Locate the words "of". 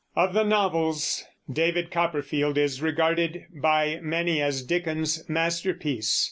0.15-0.33